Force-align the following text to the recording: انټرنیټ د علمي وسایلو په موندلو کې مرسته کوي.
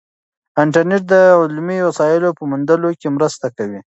انټرنیټ 0.63 1.03
د 1.13 1.13
علمي 1.39 1.77
وسایلو 1.87 2.29
په 2.37 2.43
موندلو 2.51 2.89
کې 2.99 3.07
مرسته 3.17 3.47
کوي. 3.57 3.79